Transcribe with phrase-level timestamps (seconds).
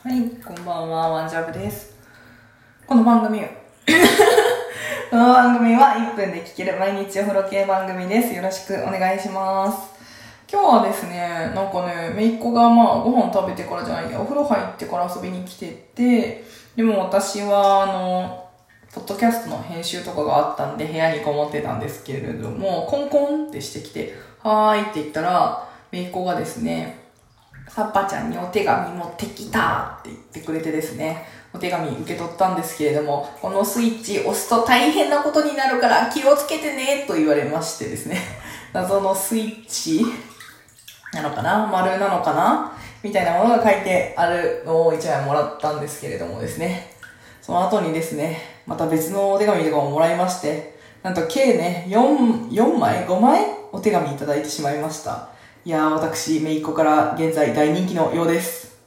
[0.00, 1.96] はい、こんばんは、ワンジャブです。
[2.86, 3.40] この番組、
[5.10, 8.32] この番組は1分で聴ける毎日お風呂系番組です。
[8.32, 9.90] よろしくお願いします。
[10.48, 15.66] 今日はですね、なんかね、めいっ子がまあご飯食べてからじゃないや、お風呂入ってから遊びに来て
[15.96, 16.44] て、
[16.76, 18.46] でも私はあの、
[18.94, 27.07] ポッドキャストの編集とかがあったんで部屋にこもってたんですけれども、コンコンってしてきて、はーいって言ったら、めいっ子がですね、
[27.68, 38.18] サッパちゃんにお手紙持ってきたって言ってくれてですね、お手紙受け取ったんですけれども、このスイッチ押すと大変なことになるから気をつけてねと言われましてですね、
[38.72, 40.04] 謎のスイッチ
[41.12, 41.66] なのかな？
[41.66, 42.72] 丸なのかな？
[43.02, 46.92] みたいなものが書いてあるのを1枚もらったんですけれどもですね、
[47.40, 53.40] その後にですね、また別のお手紙とかももらいまして、なんと計ね、4、4枚 ?5 枚？
[53.72, 55.28] お手紙いただいてしまいました。
[55.68, 58.77] いやー、私、めいっ子から現在大人気のようです。